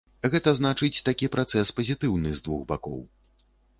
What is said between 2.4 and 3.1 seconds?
з двух бакоў.